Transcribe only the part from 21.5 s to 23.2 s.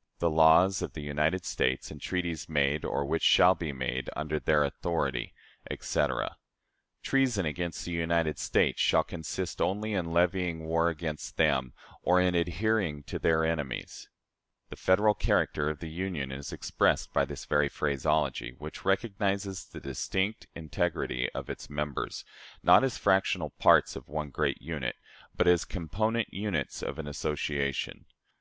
members, not as